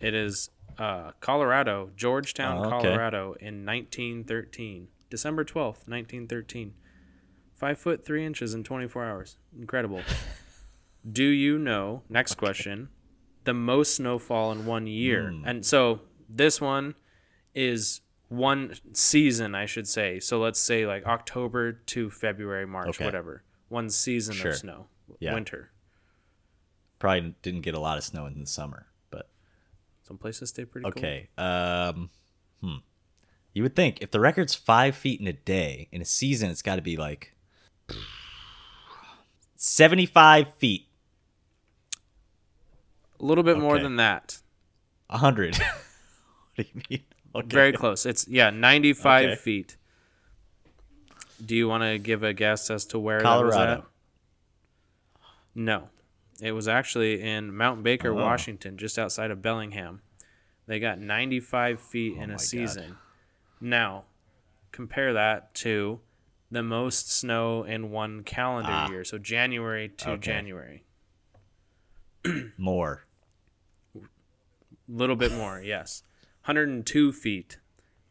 [0.00, 2.88] It is uh, Colorado, Georgetown, Oh, okay.
[2.88, 6.74] Colorado, in 1913, December 12th, 1913.
[7.54, 9.36] Five foot three inches in 24 hours.
[9.58, 10.02] Incredible.
[11.10, 12.02] Do you know?
[12.08, 12.88] Next question.
[13.44, 15.44] The most snowfall in one year, Hmm.
[15.46, 16.94] and so this one
[17.54, 20.18] is one season, I should say.
[20.20, 23.04] So let's say like October to February, March, Okay.
[23.04, 23.44] whatever.
[23.68, 24.52] One season Sure.
[24.52, 24.86] of snow,
[25.18, 25.34] Yeah.
[25.34, 25.70] winter.
[26.98, 29.28] Probably didn't get a lot of snow in the summer, but
[30.02, 30.96] Some places stay pretty cold.
[30.96, 31.28] okay.
[31.36, 32.10] Um,
[32.60, 32.76] hmm.
[33.52, 36.62] You would think if the record's five feet in a day in a season, it's
[36.62, 37.34] got to be like
[39.56, 40.88] seventy-five feet,
[43.20, 44.38] A little bit more than that.
[45.08, 45.56] a hundred.
[46.54, 47.04] what do you mean?
[47.34, 47.46] Okay.
[47.54, 48.06] Very close.
[48.06, 49.36] It's yeah, 95 Okay.
[49.36, 49.76] feet.
[51.44, 53.58] Do you want to give a guess as to where that was at?
[53.58, 53.86] Colorado.
[55.54, 55.88] No.
[56.40, 58.14] It was actually in Mount Baker, Oh.
[58.14, 60.02] Washington, just outside of Bellingham.
[60.66, 62.40] They got 95 feet in Oh my a God.
[62.40, 62.96] season.
[63.60, 64.04] Now,
[64.72, 66.00] compare that to
[66.50, 68.88] the most snow in one calendar Ah.
[68.90, 69.04] year.
[69.04, 70.20] So January to Okay.
[70.20, 70.84] January.
[72.58, 73.04] More.
[73.94, 74.00] A
[74.88, 76.02] little bit more, yes.
[76.44, 77.58] 102 feet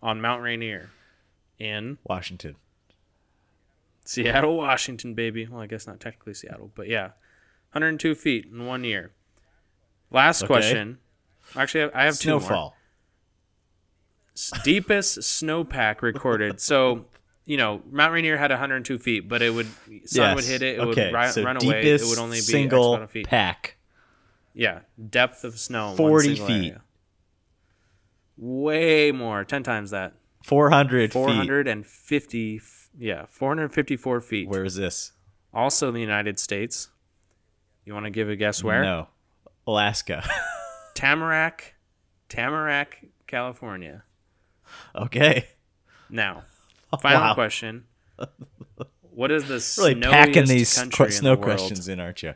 [0.02, 0.90] on Mount Rainier
[1.58, 2.56] in Washington.
[4.06, 5.48] Seattle, Washington, baby.
[5.48, 7.08] Well, I guess not technically Seattle, but yeah,
[7.74, 9.12] 102 feet in one year.
[10.12, 10.48] Last Okay.
[10.48, 11.00] question.
[11.56, 12.40] Actually, I have two more.
[12.40, 12.76] Snowfall.
[14.64, 16.60] Deepest snowpack recorded.
[16.60, 17.06] So,
[17.46, 19.68] you know, Mount Rainier had 102 feet, but it would
[20.06, 21.12] sun would hit it, it okay.
[21.12, 21.82] would ri- so run away.
[21.86, 23.28] It would only be X single of feet.
[23.28, 23.78] pack.
[24.54, 25.86] Yeah, depth of snow.
[25.92, 26.50] in one 40 feet.
[26.50, 26.82] area.
[28.38, 30.14] Way more, ten times that.
[30.44, 31.14] 400 feet.
[31.14, 32.58] 450.
[32.58, 34.48] f- Yeah, 454 feet.
[34.48, 35.12] Where is this?
[35.54, 36.90] Also, the United States.
[37.86, 38.84] You want to give a guess where?
[38.84, 39.08] No.
[39.68, 40.24] Alaska.
[40.96, 41.76] Tamarack,
[42.30, 44.04] Tamarack, California.
[44.96, 45.46] okay.
[46.10, 46.44] Now,
[47.02, 47.34] final Wow.
[47.36, 47.86] question.
[49.12, 52.24] What is the Really snowiest packing these country qu- in snow the questions in, aren't
[52.24, 52.34] you?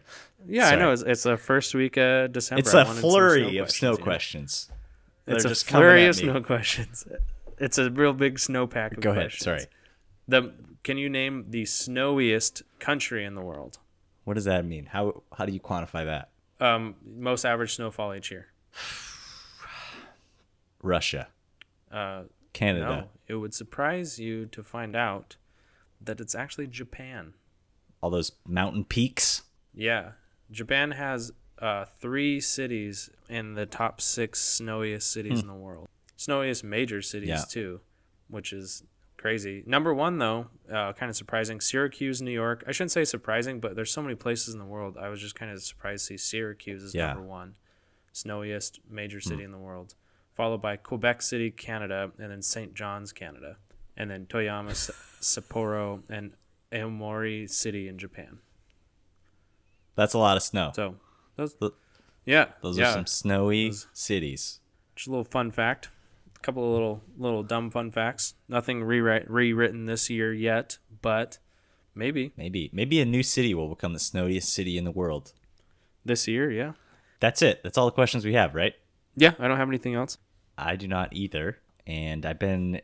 [0.47, 0.91] Yeah, I know.
[0.91, 2.59] It's, it's the first week of December.
[2.59, 4.69] It's a flurry of snow questions.
[5.27, 7.05] It's They're a flurry of snow questions.
[7.57, 9.23] It's a real big snowpack of Go ahead.
[9.23, 9.43] questions.
[9.43, 9.65] Sorry.
[10.29, 13.79] The can you name the snowiest country in the world?
[14.25, 14.85] What does that mean?
[14.87, 16.29] How how do you quantify that?
[16.59, 18.47] Um, most average snowfall each year.
[20.81, 21.27] Russia,
[21.91, 22.85] Uh, Canada.
[22.85, 25.35] no, it would surprise you to find out
[26.01, 27.33] that it's actually Japan.
[28.01, 29.43] All those mountain peaks.
[29.73, 30.11] Yeah,
[30.51, 35.89] Japan has uh, three cities in the top six snowiest cities in the world.
[36.15, 37.43] Snowiest major cities Yeah.
[37.49, 37.81] too,
[38.29, 38.83] which is
[39.19, 39.61] crazy.
[39.67, 41.61] Number one though, uh, kind of surprising.
[41.61, 42.63] Syracuse, New York.
[42.67, 44.97] I shouldn't say surprising, but there's so many places in the world.
[44.99, 47.07] I was just kind of surprised to see Syracuse is Yeah.
[47.13, 47.55] number one,
[48.13, 49.93] snowiest major city in the world,
[50.35, 52.73] followed by Quebec City, Canada, and then St.
[52.73, 53.57] John's, Canada,
[53.95, 54.71] and then Toyama,
[55.21, 56.33] Sapporo, and
[56.71, 58.39] Aomori City in Japan.
[59.95, 60.71] That's a lot of snow.
[60.75, 60.95] So
[61.35, 61.73] those, Th-
[62.25, 62.89] yeah, Those yeah.
[62.89, 64.59] are some snowy Those- cities.
[64.95, 65.89] Just a little fun fact.
[66.39, 68.35] A couple of little little dumb fun facts.
[68.47, 71.37] Nothing rewrite rewritten this year yet, but
[71.93, 75.33] maybe Maybe maybe a new city will become the snowiest city in the world.
[76.05, 76.49] this year.
[76.49, 76.73] Yeah,
[77.19, 77.61] That's it.
[77.63, 78.73] That's all the questions we have, right?
[79.15, 79.33] yeah.
[79.39, 80.17] I don't have anything else.
[80.57, 82.81] I do not either, and I've been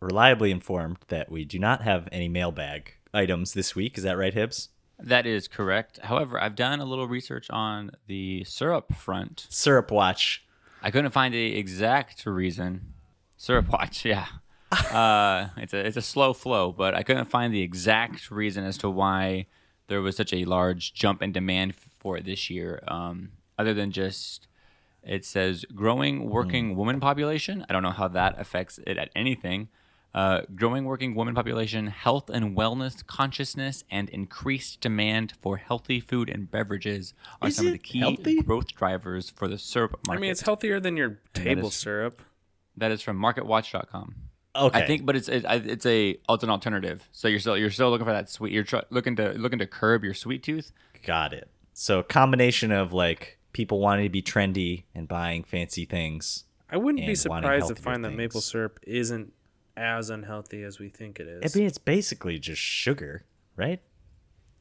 [0.00, 3.96] reliably informed that we do not have any mailbag items this week.
[3.98, 4.68] Is that right, Hibbs?
[4.98, 5.98] That is correct.
[6.02, 9.46] However, I've done a little research on the syrup front.
[9.48, 10.44] Syrup watch.
[10.82, 12.94] I couldn't find the exact reason.
[13.36, 14.26] Syrup watch, yeah.
[14.72, 18.78] uh, it's a it's a slow flow, but I couldn't find the exact reason as
[18.78, 19.46] to why
[19.88, 22.82] there was such a large jump in demand for it this year.
[22.86, 24.46] Um, other than just
[25.02, 27.64] it says growing working woman population.
[27.68, 29.68] I don't know how that affects it at anything.
[30.12, 36.28] Uh, growing working woman population, health and wellness consciousness, and increased demand for healthy food
[36.28, 38.42] and beverages are Is some of the key healthy?
[38.42, 40.18] growth drivers for the syrup market.
[40.18, 42.22] I mean, it's healthier than your table is- syrup.
[42.76, 44.14] That is from MarketWatch.com.
[44.56, 44.78] Okay.
[44.82, 47.08] I think, but it's it, it's a oh, it's an alternative.
[47.12, 48.52] So you're still you're still looking for that sweet.
[48.52, 50.72] You're tr- looking to looking to curb your sweet tooth.
[51.06, 51.48] Got it.
[51.72, 56.44] So a combination of like people wanting to be trendy and buying fancy things.
[56.68, 59.32] I wouldn't be surprised to healthier find that maple syrup isn't
[59.76, 61.54] as unhealthy as we think it is.
[61.54, 63.24] I mean, it's basically just sugar,
[63.56, 63.80] right?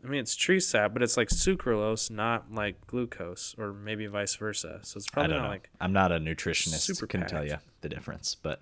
[0.03, 4.35] I mean, it's tree sap, but it's like sucralose, not like glucose, or maybe vice
[4.35, 4.79] versa.
[4.83, 5.49] So it's probably not know.
[5.49, 5.69] like.
[5.81, 6.79] I'm not a nutritionist.
[6.81, 8.61] super Couldn't tell you the difference, but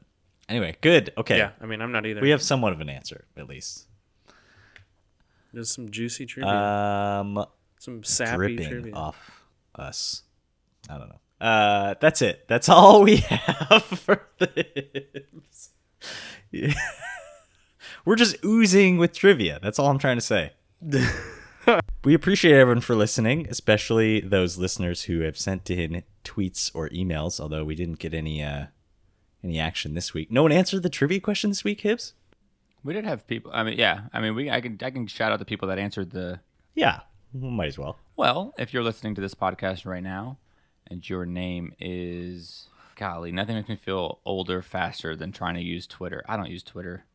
[0.50, 1.14] anyway, good.
[1.18, 1.38] Okay.
[1.38, 2.22] Yeah, I mean, I'm not either.
[2.22, 3.86] We have somewhat of an answer, at least.
[5.54, 7.45] There's some juicy trivia, Um,
[7.80, 8.93] some sappy dripping trivia.
[8.93, 9.43] off
[9.76, 10.24] us.
[10.89, 11.20] I don't know.
[11.39, 12.45] Uh, that's it.
[12.48, 15.70] That's all we have for this.
[18.06, 19.60] We're just oozing with trivia.
[19.62, 20.54] That's all I'm trying to say.
[22.04, 27.39] we appreciate everyone for listening, especially those listeners who have sent in tweets or emails.
[27.39, 28.68] Although we didn't get any uh,
[29.43, 30.32] any action this week.
[30.32, 32.14] No one answered the trivia question this week, Hibbs.
[32.84, 33.52] We did have people.
[33.54, 34.04] I mean, yeah.
[34.14, 36.39] I mean, we I can I can shout out the people that answered the.
[36.76, 37.02] Yeah,
[37.34, 37.98] might as well.
[38.16, 40.38] Well, if you're listening to this podcast right now,
[40.89, 42.68] and your name is
[42.98, 46.24] golly, nothing makes me feel older faster than trying to use Twitter.
[46.28, 47.06] I don't use Twitter.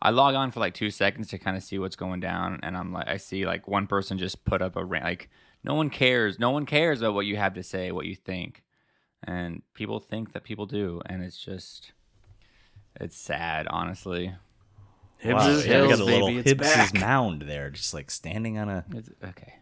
[0.00, 2.76] I log on for like two seconds to kind of see what's going down, and
[2.76, 5.04] I'm like, I see like one person just put up a rant.
[5.04, 5.30] Like,
[5.64, 6.38] no one cares.
[6.38, 8.62] No one cares about what you have to say, what you think,
[9.24, 11.92] and people think that people do, and it's just,
[13.00, 14.34] it's sad, honestly.
[15.18, 16.94] Hibbs' Wow, is yeah, we got a little baby, it's Hibbs's back.
[16.94, 18.84] mound there, just like standing on a.
[18.94, 19.54] It's, okay.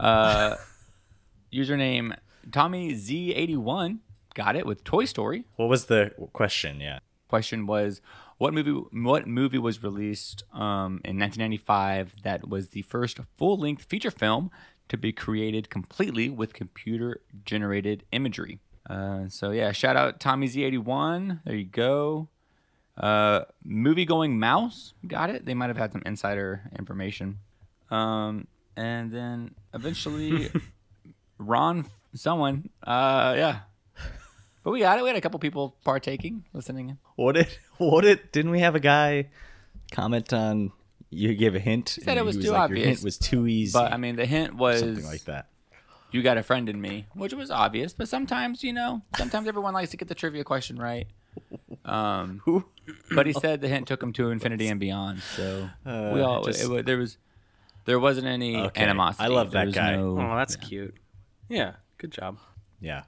[0.00, 0.56] Uh,
[1.52, 2.16] username
[2.50, 3.98] Tommy Z81
[4.38, 5.44] got it with Toy Story.
[5.56, 6.80] What was the question?
[6.80, 7.00] Yeah.
[7.28, 8.00] question was
[8.38, 14.12] what movie what movie was released um, in 1995 that was the first full-length feature
[14.12, 14.50] film
[14.88, 21.40] to be created completely with computer generated imagery uh, so yeah shout out tommy z81
[21.44, 22.28] there you go
[22.96, 27.38] uh, movie going mouse got it they might have had some insider information
[27.90, 30.48] um, and then eventually
[31.38, 31.84] ron
[32.14, 33.58] someone uh, yeah
[34.62, 36.98] but we got it we had a couple people partaking listening in.
[37.16, 37.58] What it?
[37.78, 38.32] What it?
[38.32, 39.28] Didn't we have a guy
[39.92, 40.72] comment on?
[41.10, 41.90] You gave a hint.
[41.90, 42.84] He said it was too Your obvious.
[42.86, 43.72] hint was too easy.
[43.72, 45.46] But I mean, the hint was something like that.
[46.10, 47.92] You got a friend in me, which was obvious.
[47.94, 51.06] But sometimes, you know, sometimes everyone likes to get the trivia question right.
[51.84, 52.64] Um, Who?
[53.14, 55.20] but he said the hint took him to infinity and beyond.
[55.22, 57.16] So we Uh, all just- it, wa- there was
[57.86, 58.82] there wasn't any Okay.
[58.82, 59.24] animosity.
[59.24, 59.96] I love There that was guy.
[59.96, 60.94] no- Oh, that's cute.
[61.48, 62.38] Yeah, good job.
[62.80, 63.04] Yeah.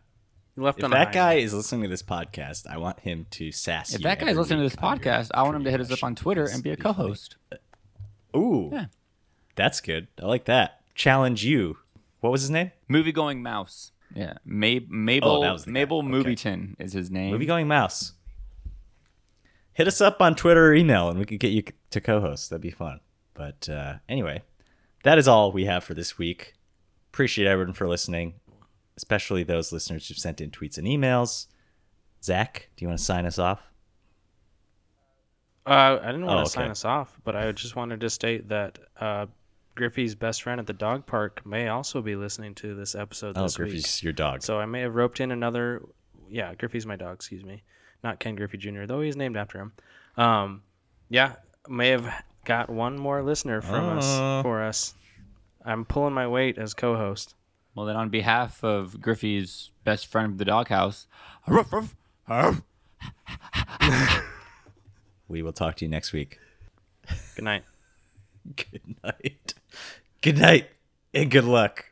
[0.60, 3.94] Left If on that guy is listening to this podcast, I want him to sass
[3.94, 6.02] if that guy's every listening to this podcast, I want him to hit us up
[6.04, 7.36] on Twitter and be a co-host.
[8.36, 8.70] Ooh.
[8.72, 8.86] Yeah.
[9.56, 10.08] That's good.
[10.22, 10.80] I like that.
[10.94, 11.78] Challenge you.
[12.20, 12.70] What was his name?
[12.88, 13.92] Movie going mouse.
[14.14, 15.72] Yeah, Mab- Mabel Oh, that was the guy.
[15.72, 16.08] Mabel Okay.
[16.08, 17.30] Movieton is his name.
[17.30, 18.12] Movie Going Mouse.
[19.72, 22.50] Hit us up on Twitter or email and we could get you to co host.
[22.50, 23.00] That'd be fun.
[23.34, 24.42] But uh, anyway,
[25.04, 26.54] that is all we have for this week.
[27.12, 28.34] Appreciate everyone for listening,
[29.00, 31.46] especially those listeners who've sent in tweets and emails.
[32.22, 33.60] Zach, do you want to sign us off?
[35.66, 38.48] Uh, I didn't want Oh, to sign us off, but I just wanted to state
[38.48, 39.26] that uh,
[39.74, 43.44] Griffey's best friend at the dog park may also be listening to this episode Oh,
[43.44, 44.02] this Griffey's week.
[44.02, 44.42] your dog.
[44.42, 45.82] So I may have roped in another.
[46.28, 47.14] Yeah, Griffey's my dog.
[47.14, 47.62] Excuse me,
[48.04, 48.84] not Ken Griffey Jr.
[48.86, 49.72] Though he's named after him.
[50.16, 50.62] Um,
[51.08, 51.34] yeah,
[51.68, 52.12] may have
[52.44, 53.98] got one more listener from Oh.
[53.98, 54.94] us for us.
[55.64, 57.34] I'm pulling my weight as co-host.
[57.74, 61.06] Well, then, on behalf of Griffey's best friend of the doghouse,
[65.28, 66.38] we will talk to you next week.
[67.36, 67.64] Good night.
[68.56, 69.54] Good night.
[70.20, 70.70] Good night
[71.14, 71.89] and good luck.